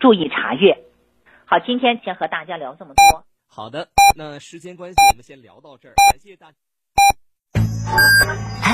[0.00, 0.82] 注意查阅。
[1.44, 3.24] 好，今天先和大家聊这么多。
[3.46, 5.94] 好的，那时间关系，我们先聊到这儿。
[6.10, 6.52] 感谢大。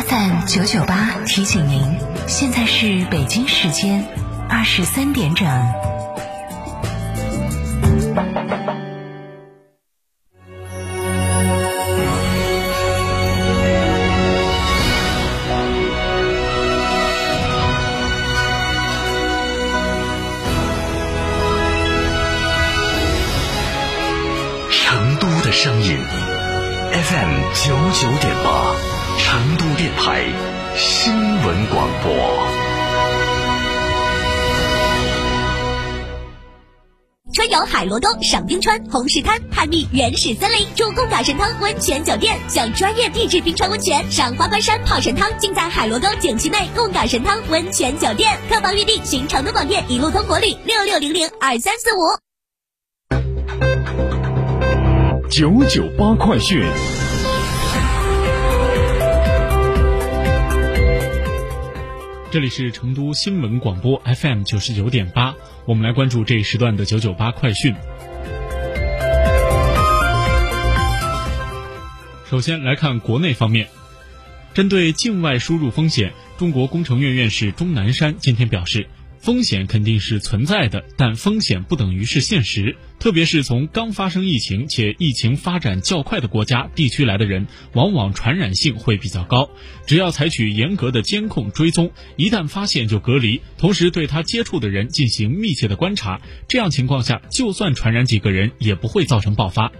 [0.08, 1.80] FM 九九八提醒您，
[2.28, 4.04] 现在是北京时间
[4.50, 5.46] 二十三点整。
[24.70, 25.96] 成都的声音
[26.92, 28.74] ，FM 九九点八，
[29.18, 30.24] 成都电台
[30.76, 31.12] 新
[31.42, 32.12] 闻广播。
[37.32, 48.38] 春游海螺沟、赏冰川、红石滩、探秘原始森林，住贡嘎神汤温泉酒店，享专业地质冰川温泉，赏花观山泡神汤，尽在海螺沟景区内贡嘎神汤温泉酒店。
[48.48, 52.25] 客房预订，寻成都广电一路通国旅六六零零二三四五。
[55.38, 56.62] 九九八快讯。
[62.30, 65.34] 这里是成都新闻广播 FM 九十九点八，
[65.66, 67.74] 我们来关注这一时段的九九八快讯。
[72.30, 73.68] 首先来看国内方面，
[74.54, 78.88] 针对境外输入风险，中国工程院院士钟南山今天表示。
[79.18, 82.76] 风险肯定是存在的，但风险不等于是现实。
[82.98, 89.48] 特别是从刚发生疫情且疫情发展较快的国家、地区来的人，往往传染性会比较高。
[89.86, 99.70] 只要采取严格的监控追踪，一旦发现就隔离，同时对他接触的人进行密切的观察，这样情况下，就算传染几个人，也不会造成爆发。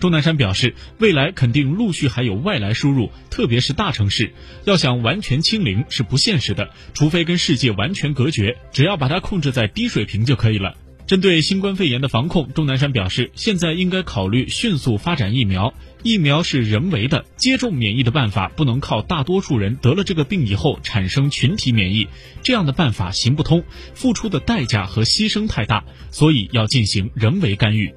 [0.00, 4.32] 钟南山表示，未来肯定陆续还有外来输入，特别是大城市，
[4.64, 10.74] 要想完全清零是不现实的，除非跟世界完全隔绝，只要把它控制在低水平就可以了。
[11.12, 22.08] 针对新冠肺炎的防控，钟南山表示，现在应该考虑迅速发展疫苗，疫苗是人为的，接种免疫的办法不能靠大多数人得了这个病以后产生群体免疫，
[22.42, 27.92] 这样的办法行不通，付出的代价和牺牲太大，所以要进行人为干预。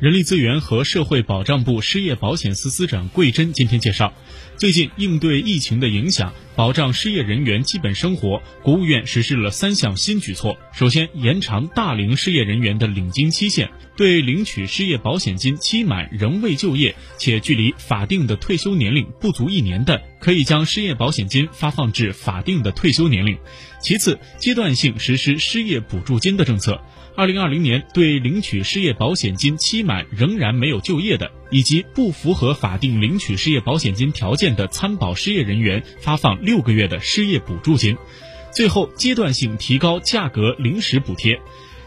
[0.00, 4.14] 人力资源和社会保障部失业保险司司长桂珍今天介绍，
[4.56, 10.56] 最近应对疫情的影响，保障失业人员基本生活，国务院实施了三项新举措。
[10.72, 23.36] 首先，延长大龄失业人员的领金期限，对领取失业保险金期满仍未就业且距离法定的退休年龄不足一年的，可以将失业保险金发放至法定的退休年龄。
[23.80, 26.80] 其次，阶段性实施失业补助金的政策。
[27.16, 37.96] 二零二零年，对领取失业保险金期满仍然没有就业的，以及不符合法定领取失业保险金条件的参保失业人员，发放六个月的失业补助金。
[38.50, 41.40] 最后，阶段性提高价格临时补贴。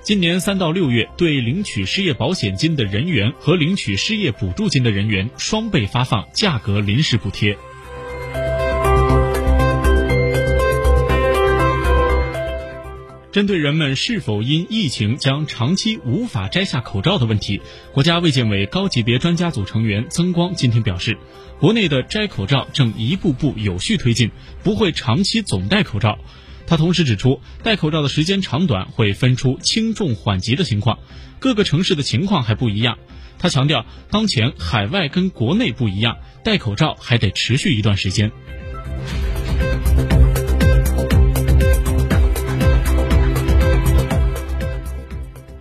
[0.04, 7.58] 今年三到六月，对领取失业保险金的人员和领取失业补助金的人员双倍发放价格临时补贴。
[13.38, 17.62] 针对人们是否因疫情将长期无法摘下口罩的问题，
[17.94, 21.20] 国家卫健委高级别专家组成员曾光今天表示，
[21.59, 24.31] 国内的摘口罩正一步步有序推进，
[24.64, 26.18] 不会长期总戴口罩。
[26.66, 30.98] 他同时指出，戴口罩的时间长短会分出轻重缓急的情况，
[31.38, 32.98] 各个城市的情况还不一样。
[33.38, 38.31] 他强调，当前海外跟国内不一样，戴口罩还得持续一段时间。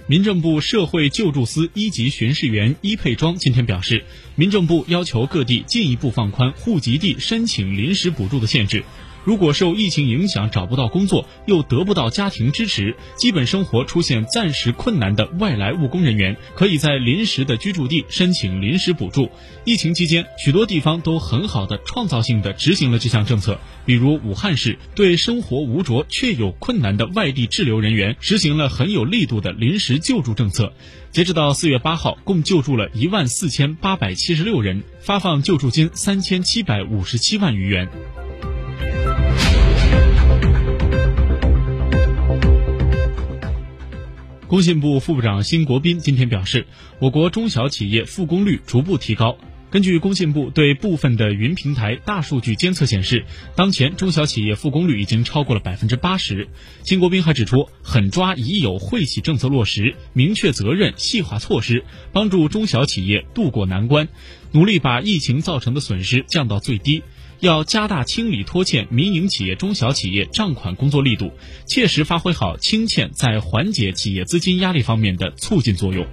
[0.09, 4.05] 民政部社会救助司一级巡视员伊佩庄今天表示，
[4.37, 8.85] 民政部要求各地进一步放宽户籍地申请临时补助的限制。
[9.27, 19.29] 如果受疫情影响找不到工作，又得不到家庭支持，基本生活出现暂时困难的外来务工人员，可以在临时的居住地申请临时补助。
[19.65, 30.73] 疫情期间，许多地方都很好的创造性的执行了这项政策，比如武汉市对生活无着却有困难的外地滞留人员实行了很有力度的临时救助政策。
[31.11, 37.89] 截止到四月八号，共救助了一万四千八百七十六人，发放救助金三千七百五十七万余元。
[44.49, 46.69] 工信部副部长辛国斌今天表示，
[47.01, 49.37] 我国中小企业复工率逐步提高。
[49.71, 53.25] 根据工信部对部分的云平台大数据监测显示，
[53.57, 56.47] 当前中小企业复工率已经超过了百分之八十。
[56.85, 64.07] 辛国斌还指出，狠抓已有惠企政策落实，明确责任，细化措施，帮助中小企业渡过难关，
[64.53, 67.03] 努力把疫情造成的损失降到最低。
[67.41, 71.33] 要加大清理拖欠民营企业、中小企业账款工作力度，
[71.67, 76.07] 切实发挥好清欠在缓解企业资金压力方面的促进作用。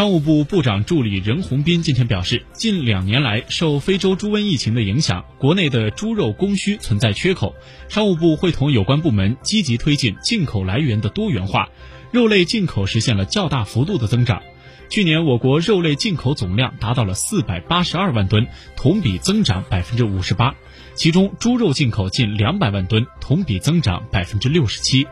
[0.00, 7.54] 商务部部长助理任洪斌今天表示，近两年来，受非洲猪瘟疫情的影响，国内的猪肉供需存在缺口。
[7.90, 11.68] 商务部会同有关部门积极推进进口来源的多元化，
[12.12, 14.42] 肉类进口实现了较大幅度的增长。
[14.88, 20.54] 去年，我国肉类进口总量达到了四百八十二万吨，同比增长百分之五十八，
[20.94, 25.06] 其中猪肉进口近两百万吨，同比增长百分之六十七。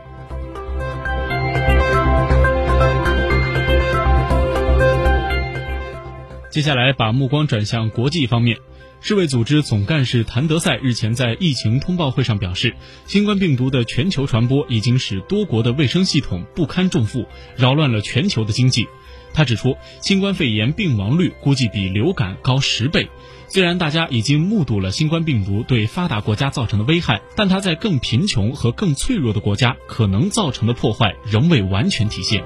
[6.59, 8.57] 接下来，把目光转向国际方面。
[8.99, 12.75] 世卫组织总干事谭德赛日前在疫情通报会上表示，
[13.05, 17.25] 新冠病毒的全球传播已经使多国的卫生系统不堪重负，
[17.55, 18.89] 扰乱了全球的经济。
[19.33, 23.07] 他指出，新冠肺炎病亡率估计比流感高十倍。
[23.47, 32.43] 虽然大家已经目睹了新冠病毒对发达国家造成的危害，但它在更贫穷和更脆弱的国家可能造成的破坏仍未完全体现。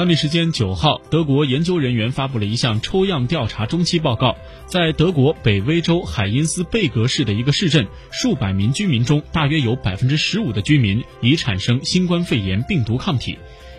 [0.00, 13.36] 当地时间九号，德国研究人员发布了一项抽样调查中期报告，在德国北威州海因斯贝格市的一个市镇，数百名居民中，大约有百分之十五的居民已产生新冠肺炎病毒抗体。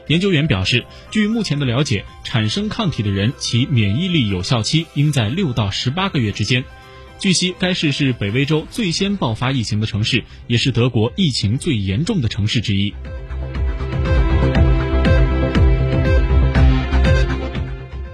[0.10, 6.64] 研究员表示，据目前的了解，产生抗体的人其免疫力有效期应在六到十八个月之间。
[7.18, 12.94] 据悉，该市是北威州最先爆发疫情的城市，也是德国疫情最严重的城市之一。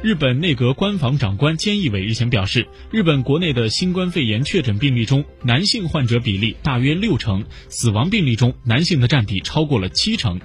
[0.08, 10.40] 日本内阁官房长官菅义伟日前表示，日本国内的新冠肺炎确诊病例中，男性患者比例大约六成，死亡病例中男性的占比超过了七成。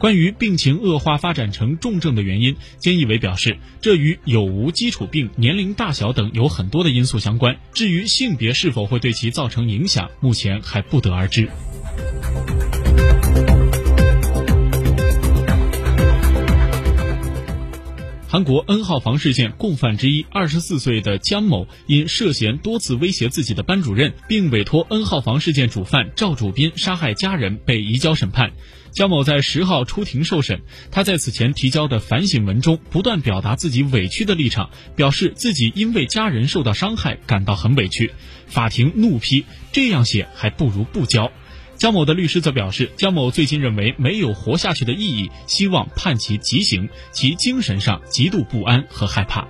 [0.00, 7.56] 关于病情恶化发展成重症的原因，菅义伟表示，这与有无基础病、年龄大小等有很多的因素相关。
[7.72, 11.48] 至于性别是否会对其造成影响，目前还不得而知。
[18.34, 28.50] 韩国 N 号房事件共犯之一，二十四岁的姜某因涉嫌多次威胁自己的班主任，并委托 N 号房事件主犯赵主斌杀害家人，被移交审判。
[28.90, 38.10] 姜某在十号出庭受审，他在此前提交的反省文中不断表达自己委屈的立场，表示自己因为家人受到伤害感到很委屈。
[38.48, 41.30] 法庭怒批：这样写还不如不交。
[41.76, 49.46] 姜某的律师则表示，姜某最近认为没有活下去的意义，希望判其极刑，其精神上极度不安和害怕。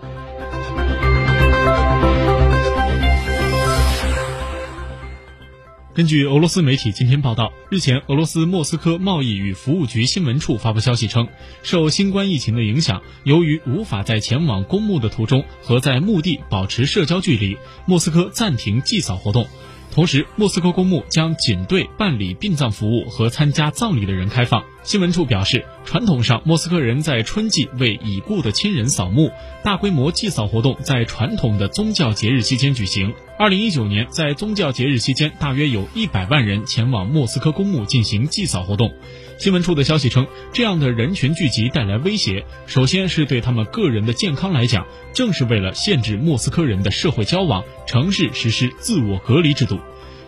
[5.95, 11.29] 根据俄罗斯媒体今天报道，日前，俄罗斯莫斯科贸易与服务局新闻处发布消息称，
[11.63, 17.57] 受新冠疫情的影响，由于无法在前往公墓的途中和在墓地保持社交距离，
[17.87, 19.47] 莫斯科暂停祭扫活动。
[19.95, 24.65] 同时，莫斯科公墓将仅对办理殡葬服务和参加葬礼的人开放。
[24.83, 29.31] 新闻处表示，传统上莫斯科人在春季为已故的亲人扫墓，
[29.63, 33.15] 大规模祭扫活动在传统的宗教节日期间举行。
[33.39, 38.93] 二零一九年，在宗教节日期间，大约有一百万人前往莫斯科公墓进行祭扫活动。
[39.39, 42.45] 新闻处的消息称，这样的人群聚集带来威胁。
[42.67, 49.79] 首先是对他们个人的健康来讲，正是为了限制莫斯科人的社会交往，城市实施自我隔离制度。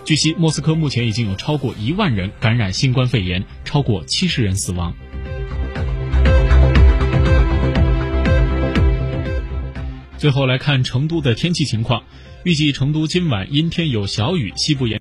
[0.07, 4.95] 据悉，莫斯科目前已经有超过一万人感染新冠肺炎，超过七十人死亡。
[10.17, 12.05] 最后来看成都的天气情况，
[12.45, 14.95] 预计成都今晚阴天有小雨，西部沿。